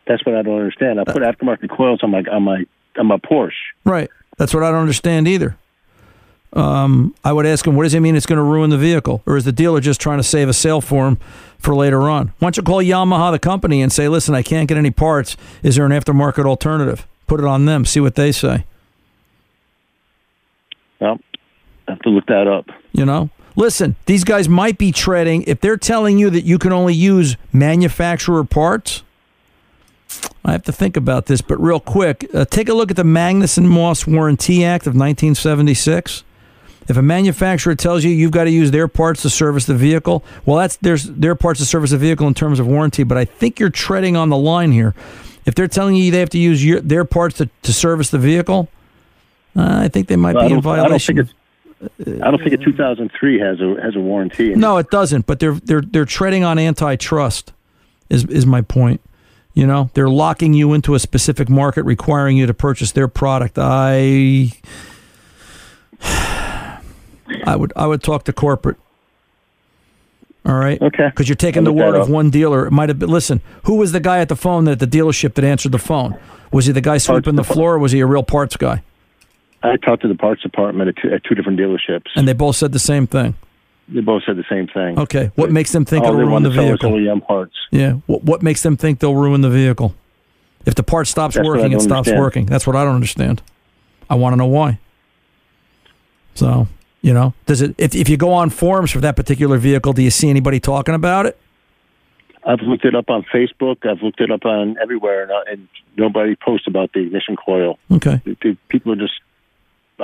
[0.06, 1.00] That's what I don't understand.
[1.00, 2.64] I put aftermarket coils on my on my
[2.98, 3.52] on my Porsche.
[3.84, 4.10] Right.
[4.36, 5.56] That's what I don't understand either.
[6.52, 9.22] Um, I would ask him, what does it mean it's going to ruin the vehicle?
[9.26, 11.18] Or is the dealer just trying to save a sale for him
[11.58, 12.28] for later on?
[12.38, 15.36] Why don't you call Yamaha, the company, and say, listen, I can't get any parts.
[15.64, 17.08] Is there an aftermarket alternative?
[17.26, 17.84] Put it on them.
[17.84, 18.66] See what they say.
[21.00, 21.18] Well,
[21.88, 22.66] I have to look that up.
[22.92, 26.72] You know, listen, these guys might be treading if they're telling you that you can
[26.72, 29.02] only use manufacturer parts.
[30.44, 33.02] I have to think about this, but real quick, uh, take a look at the
[33.02, 36.22] Magnuson Moss Warranty Act of 1976.
[36.86, 40.22] If a manufacturer tells you you've got to use their parts to service the vehicle,
[40.44, 43.04] well, that's there's their parts to service the vehicle in terms of warranty.
[43.04, 44.94] But I think you're treading on the line here.
[45.46, 48.18] If they're telling you they have to use your, their parts to, to service the
[48.18, 48.68] vehicle,
[49.56, 51.34] uh, I think they might Well, be in don't- I don't think it's-
[52.22, 54.54] I don't think a 2003 has a has a warranty.
[54.54, 55.26] No, it doesn't.
[55.26, 57.52] But they're they're they're treading on antitrust.
[58.10, 59.00] Is is my point?
[59.54, 63.56] You know, they're locking you into a specific market, requiring you to purchase their product.
[63.56, 64.52] I
[66.00, 68.76] I would I would talk to corporate.
[70.46, 70.80] All right.
[70.82, 71.06] Okay.
[71.08, 72.66] Because you're taking the word of one dealer.
[72.66, 73.08] It might have been.
[73.08, 76.18] Listen, who was the guy at the phone at the dealership that answered the phone?
[76.52, 78.82] Was he the guy sweeping the floor, or was he a real parts guy?
[79.62, 82.08] I talked to the parts department at two, at two different dealerships.
[82.14, 83.34] And they both said the same thing.
[83.88, 84.98] They both said the same thing.
[84.98, 85.30] Okay.
[85.34, 86.90] What makes them think All it'll they ruin the to sell is vehicle?
[86.92, 87.54] OEM parts.
[87.70, 87.92] Yeah.
[88.06, 89.94] What, what makes them think they'll ruin the vehicle?
[90.64, 92.18] If the part stops That's working, it stops understand.
[92.20, 92.46] working.
[92.46, 93.42] That's what I don't understand.
[94.08, 94.78] I want to know why.
[96.34, 96.66] So,
[97.02, 100.02] you know, does it if if you go on forums for that particular vehicle, do
[100.02, 101.38] you see anybody talking about it?
[102.46, 103.86] I've looked it up on Facebook.
[103.86, 107.78] I've looked it up on everywhere, and, uh, and nobody posts about the ignition coil.
[107.90, 108.20] Okay.
[108.68, 109.14] People are just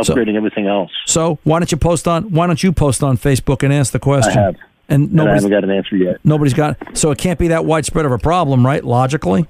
[0.03, 0.91] So- upgrading everything else.
[1.07, 3.99] So why don't you post on why don't you post on Facebook and ask the
[3.99, 4.38] question?
[4.38, 4.57] I have.
[4.88, 6.18] And And I nobody's haven't got an answer yet.
[6.24, 8.84] nobody's got so it can't be that widespread of a problem, right?
[8.84, 9.47] Logically.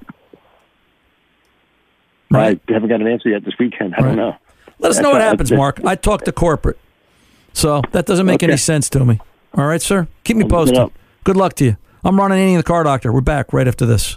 [2.31, 2.61] Right.
[2.69, 3.95] I haven't got an answer yet this weekend.
[3.97, 4.07] I Right.
[4.09, 4.37] don't know.
[4.79, 5.81] Let us know what happens, Mark.
[5.85, 6.79] I talked to corporate.
[7.53, 9.21] So that doesn't make any sense to me.
[9.55, 10.07] All right, sir?
[10.25, 10.89] Keep me posted.
[11.25, 11.77] Good luck to you.
[12.05, 13.13] I'm Ron Ananian, the car doctor.
[13.13, 14.17] We're back right after this.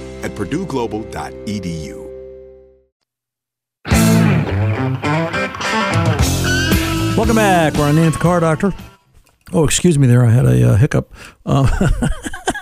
[0.23, 2.01] at purdueglobal.edu.
[7.17, 7.73] Welcome back.
[7.75, 8.73] We're on the Car Doctor.
[9.53, 10.25] Oh, excuse me there.
[10.25, 11.13] I had a uh, hiccup.
[11.45, 11.67] Um,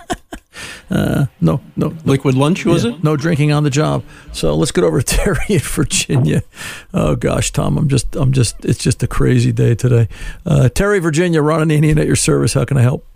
[0.90, 1.94] uh, no, no.
[2.04, 3.04] Liquid lunch, was Yeah, it?
[3.04, 4.02] No drinking on the job.
[4.32, 6.42] So let's get over to Terry in Virginia.
[6.92, 10.08] Oh gosh, Tom, I'm just, I'm just, it's just a crazy day today.
[10.44, 12.52] Uh, Terry, Virginia, Ron Ananian at your service.
[12.54, 13.06] How can I help?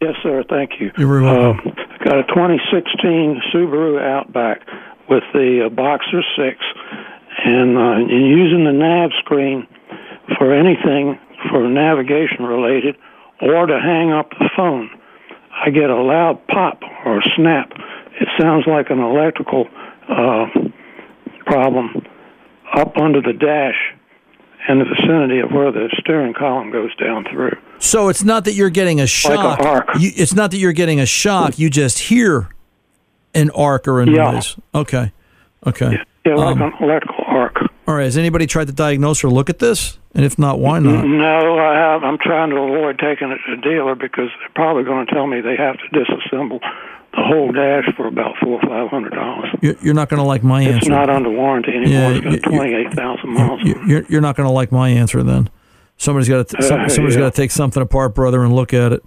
[0.00, 0.44] Yes, sir.
[0.48, 0.90] Thank you.
[0.96, 1.72] You're very welcome.
[1.76, 4.60] Uh, got a 2016 Subaru Outback
[5.08, 6.58] with the uh, Boxer 6,
[7.44, 9.66] and, uh, and using the nav screen
[10.36, 11.18] for anything
[11.50, 12.96] for navigation related
[13.40, 14.90] or to hang up the phone.
[15.50, 17.72] I get a loud pop or snap.
[18.20, 19.66] It sounds like an electrical
[20.08, 20.46] uh,
[21.46, 22.04] problem
[22.74, 23.93] up under the dash
[24.68, 27.56] in the vicinity of where the steering column goes down through.
[27.78, 29.60] So it's not that you're getting a shock.
[29.60, 29.88] arc.
[29.98, 31.58] You, it's not that you're getting a shock.
[31.58, 32.48] You just hear
[33.34, 34.30] an arc or a Yeah.
[34.32, 34.56] noise.
[34.74, 35.12] Okay.
[35.66, 35.98] Okay.
[36.24, 37.56] Yeah, like Um, an electrical arc.
[37.86, 38.04] all right.
[38.04, 39.98] Has anybody tried to diagnose or look at this?
[40.14, 41.04] And if not, why not?
[41.04, 42.04] No, I have.
[42.04, 45.26] I'm trying to avoid taking it to a dealer because they're probably going to tell
[45.26, 46.60] me they have to disassemble
[47.16, 49.48] the whole dash for about four or five hundred dollars.
[49.80, 50.90] You're, not going to like my It's answer.
[50.90, 51.88] not under warranty anymore.
[51.88, 53.60] Yeah, it's got you- you- twenty eight thousand miles.
[53.62, 55.48] You- You're, you're not going to like my answer then.
[55.96, 57.20] Somebody's got to Uh, somebody's yeah.
[57.22, 59.02] got to take something apart, brother, and look at it.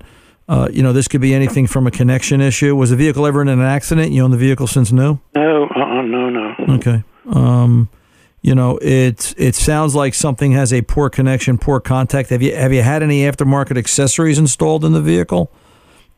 [0.48, 2.74] Uh, you know, this could be anything from a connection issue.
[2.76, 4.12] Was the vehicle ever in an accident?
[4.14, 5.20] You own the vehicle since new?
[5.36, 6.56] No, uh-uh, no, no.
[6.76, 7.04] Okay.
[7.30, 7.90] Um,
[8.42, 12.30] you know, it it sounds like something has a poor connection, poor contact.
[12.30, 15.52] Have you have you had any aftermarket accessories installed in the vehicle?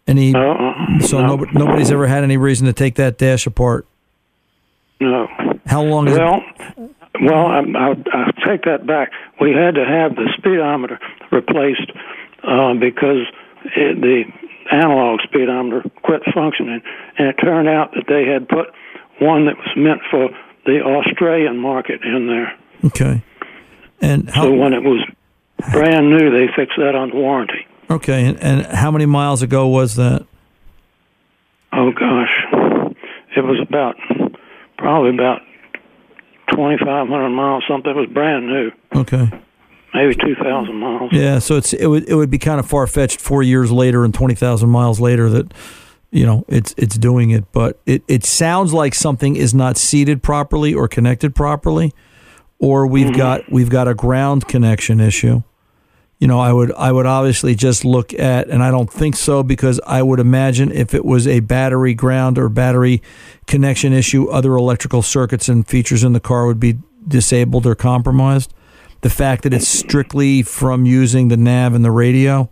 [0.09, 0.31] Any?
[0.31, 1.27] so no.
[1.27, 3.87] nobody, nobody's ever had any reason to take that dash apart.
[4.99, 5.27] No.
[5.67, 6.41] How long is Well,
[7.21, 9.11] well, I, I, I take that back.
[9.39, 10.99] We had to have the speedometer
[11.31, 11.91] replaced
[12.43, 13.27] uh, because
[13.75, 14.23] it, the
[14.71, 16.81] analog speedometer quit functioning,
[17.17, 18.73] and it turned out that they had put
[19.19, 20.29] one that was meant for
[20.65, 22.57] the Australian market in there.
[22.85, 23.21] Okay.
[24.01, 24.43] And how?
[24.43, 25.05] So when it was
[25.71, 27.67] brand new, they fixed that on warranty.
[27.89, 28.25] Okay.
[28.25, 30.25] And, and how many miles ago was that?
[31.71, 32.45] Oh gosh,
[33.35, 33.95] it was about
[34.77, 35.41] probably about
[36.53, 37.63] twenty five hundred miles.
[37.67, 39.29] Something it was brand new, Okay.
[39.93, 41.11] maybe two thousand miles.
[41.13, 44.03] Yeah, so it's it would it would be kind of far fetched four years later
[44.03, 45.53] and twenty thousand miles later that
[46.11, 50.23] you know it's it's doing it, but it it sounds like something is not seated
[50.23, 51.93] properly or connected properly,
[52.57, 53.15] or we've mm-hmm.
[53.15, 55.43] got we've got a ground connection issue.
[56.19, 59.41] You know, I would I would obviously just look at, and I don't think so
[59.41, 63.01] because I would imagine if it was a battery ground or battery
[63.47, 68.53] connection issue, other electrical circuits and features in the car would be disabled or compromised.
[68.99, 72.49] The fact that it's strictly from using the nav and the radio,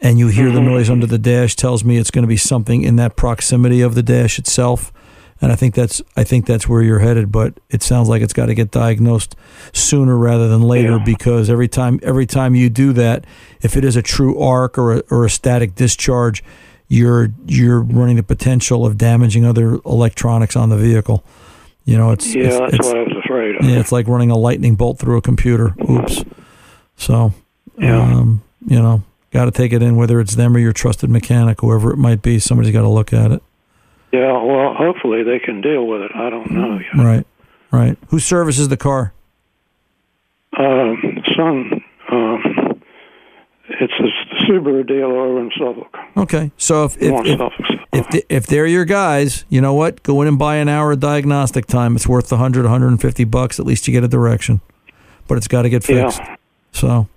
[0.00, 0.70] and you hear the mm-hmm.
[0.70, 3.94] noise under the dash tells me it's going to be something in that proximity of
[3.94, 4.94] the dash itself.
[5.40, 8.32] And I think that's I think that's where you're headed, but it sounds like it's
[8.32, 9.36] got to get diagnosed
[9.72, 13.24] sooner rather than later because every time every time you do that,
[13.62, 16.42] if it is a true arc or a, or a static discharge,
[16.88, 21.22] you're you're running the potential of damaging other electronics on the vehicle.
[21.84, 23.64] You know, it's Yeah, it's, that's it's- what I was afraid of.
[23.64, 25.74] yeah, it's like running a lightning bolt through a computer.
[25.88, 26.24] Oops.
[26.96, 27.32] So,
[27.78, 27.96] Yeah.
[28.02, 31.60] um, you know, got to take it in, whether it's them or your trusted mechanic,
[31.60, 32.38] whoever it might be.
[32.40, 33.42] Somebody's got to look at it.
[34.12, 36.10] Yeah, well, hopefully they can deal with it.
[36.14, 36.78] I don't know.
[36.78, 37.04] yet.
[37.04, 37.26] Right.
[37.70, 37.98] Right.
[38.08, 39.12] Who services the car?
[40.58, 42.82] Um, son, um,
[43.68, 45.94] it's a Subaru dealer over in Suffolk.
[46.16, 46.50] Okay.
[46.56, 47.66] So if if, if, Suffolk.
[47.92, 50.02] if, they- if they're your guys, you know what?
[50.02, 51.94] Go in and buy an hour of diagnostic time.
[51.94, 53.60] It's worth 100, 150 bucks.
[53.60, 54.60] At least you get a direction.
[55.26, 56.08] But it's got to get Yeah.
[56.10, 56.22] fixed.
[56.72, 57.08] So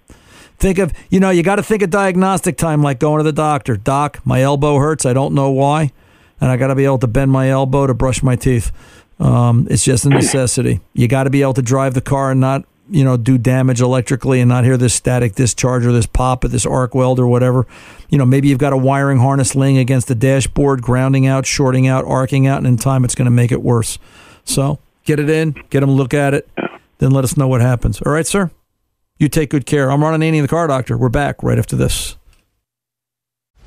[0.60, 3.32] think of, you know, you got to think of diagnostic time like going to the
[3.32, 3.78] doctor.
[3.78, 5.06] Doc, my elbow hurts.
[5.06, 5.92] I don't know why.
[6.42, 8.72] And I got to be able to bend my elbow to brush my teeth.
[9.20, 10.82] Um, it's just a necessity.
[10.94, 13.80] You got to be able to drive the car and not, you know, do damage
[13.80, 17.28] electrically and not hear this static discharge or this pop or this arc weld or
[17.28, 17.68] whatever.
[18.10, 21.88] You know, maybe you've got a wiring harness laying against the dashboard, grounding out, shorting
[21.88, 24.00] out, arcing out, and in time it's going to make it worse.
[24.44, 26.50] So get it in, get them look at it,
[26.98, 28.02] then let us know what happens.
[28.02, 28.50] All right, sir?
[29.20, 29.92] You take good care.
[29.92, 30.98] I'm Ron Ananian, the car doctor.
[30.98, 32.18] We're back right after this.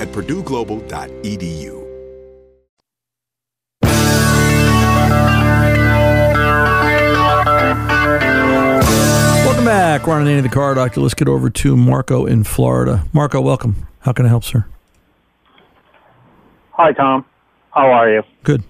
[0.00, 1.80] at purdueglobal.edu.
[9.44, 10.06] Welcome back.
[10.06, 11.00] Ron Ananian, the car doctor.
[11.00, 13.04] Let's get over to Marco in Florida.
[13.12, 13.86] Marco, welcome.
[14.00, 14.64] How can I help, sir?
[16.72, 17.26] Hi, Tom.
[17.72, 18.22] How are you?
[18.42, 18.64] Good.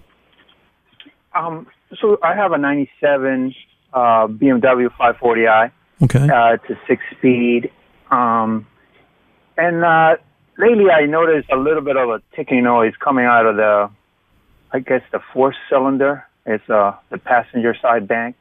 [1.34, 1.68] Um,
[2.00, 3.54] so I have a 97
[3.92, 5.70] uh, BMW 540i.
[6.02, 6.28] Okay.
[6.28, 7.70] Uh, it's a six-speed.
[8.10, 8.66] Um,
[9.56, 10.16] and uh,
[10.60, 13.90] lately I noticed a little bit of a ticking noise coming out of the,
[14.72, 16.26] I guess, the fourth cylinder.
[16.46, 18.36] It's uh, the passenger side bank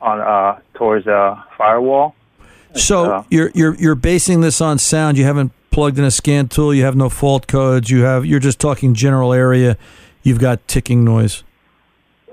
[0.00, 2.14] on uh, towards the firewall.
[2.74, 5.18] So uh, you're you're you're basing this on sound.
[5.18, 6.72] You haven't plugged in a scan tool.
[6.74, 7.90] You have no fault codes.
[7.90, 9.76] You have you're just talking general area.
[10.22, 11.42] You've got ticking noise.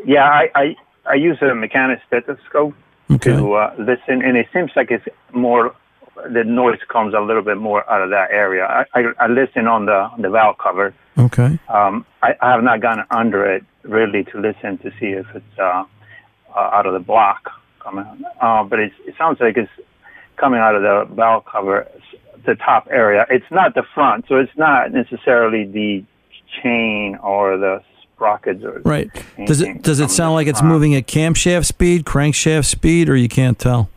[0.05, 0.75] Yeah, I, I,
[1.05, 2.73] I use a mechanic stethoscope
[3.21, 5.75] to uh, listen, and it seems like it's more
[6.31, 8.65] the noise comes a little bit more out of that area.
[8.65, 10.93] I, I, I listen on the the valve cover.
[11.17, 11.59] Okay.
[11.67, 15.59] Um, I, I have not gone under it really to listen to see if it's
[15.59, 15.83] uh,
[16.55, 17.51] uh, out of the block
[17.81, 18.05] coming.
[18.41, 19.71] Uh, but it's, it sounds like it's
[20.37, 21.87] coming out of the valve cover,
[22.45, 23.25] the top area.
[23.29, 26.03] It's not the front, so it's not necessarily the
[26.61, 29.09] chain or the sprockets or Right.
[29.45, 33.29] Does it does it sound like it's moving at camshaft speed, crankshaft speed, or you
[33.29, 33.89] can't tell?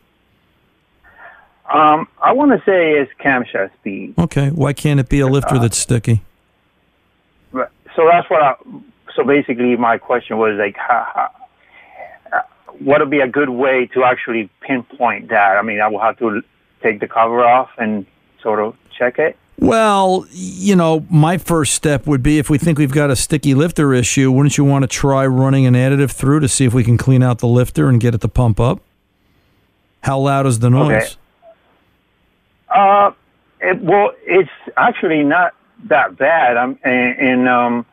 [1.70, 4.14] Um, I want to say it's camshaft speed.
[4.18, 4.50] Okay.
[4.50, 6.22] Why can't it be a lifter that's sticky?
[7.94, 8.54] So that's what I.
[9.14, 11.30] So basically, my question was like, how, how,
[12.32, 12.40] uh,
[12.78, 15.58] what would be a good way to actually pinpoint that?
[15.58, 16.42] I mean, I will have to
[16.82, 18.06] take the cover off and
[18.42, 19.36] sort of check it.
[19.58, 23.54] Well, you know, my first step would be if we think we've got a sticky
[23.54, 26.82] lifter issue, wouldn't you want to try running an additive through to see if we
[26.82, 28.80] can clean out the lifter and get it to pump up?
[30.00, 30.90] How loud is the noise?
[30.90, 31.14] Okay.
[32.72, 33.12] Uh,
[33.60, 35.54] it, well, it's actually not
[35.84, 36.56] that bad.
[36.56, 37.86] Um, and, and um,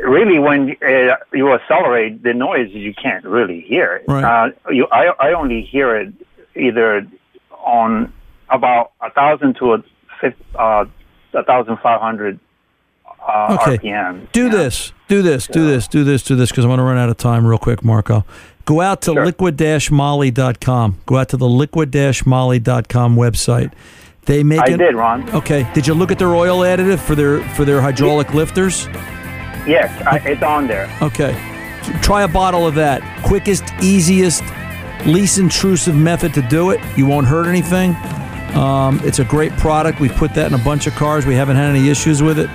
[0.00, 4.04] really, when uh, you accelerate, the noise you can't really hear it.
[4.08, 4.24] Right.
[4.24, 6.12] Uh, you, I, I only hear it
[6.54, 7.06] either
[7.50, 8.12] on
[8.48, 9.84] about a thousand to a
[10.54, 10.84] uh,
[11.34, 12.38] a thousand five hundred
[13.26, 13.78] uh, Okay.
[13.78, 14.30] RPM.
[14.32, 16.98] Do this, do this, do this, do this, do this, because I'm going to run
[16.98, 18.24] out of time real quick, Marco.
[18.64, 20.98] Go out to liqui-moly.com.
[21.06, 23.72] Go out to the liqui-moly.com website.
[24.26, 25.28] They make I an- did, Ron.
[25.30, 25.68] Okay.
[25.74, 28.86] Did you look at their oil additive for their for their hydraulic lifters?
[29.66, 30.88] Yes, I, it's on there.
[31.02, 31.32] Okay.
[32.02, 33.02] Try a bottle of that.
[33.24, 34.42] Quickest, easiest,
[35.06, 36.80] least intrusive method to do it.
[36.96, 37.96] You won't hurt anything.
[38.56, 39.98] Um, it's a great product.
[39.98, 41.26] We've put that in a bunch of cars.
[41.26, 42.48] We haven't had any issues with it.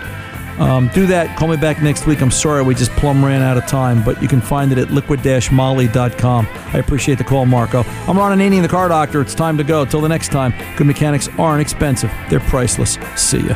[0.60, 1.38] Um, do that.
[1.38, 2.22] Call me back next week.
[2.22, 4.88] I'm sorry we just plumb ran out of time, but you can find it at
[4.88, 6.48] liqui-moly.com.
[6.52, 7.84] I appreciate the call, Marco.
[8.08, 9.22] I'm Ron Ananian, the car doctor.
[9.22, 9.86] It's time to go.
[9.86, 12.12] Till the next time, good mechanics aren't expensive.
[12.30, 12.98] They're priceless.
[13.16, 13.56] See ya.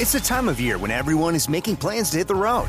[0.00, 2.68] It's the time of year when everyone is making plans to hit the road.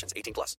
[0.01, 0.13] conditions.
[0.15, 0.55] 18 plus.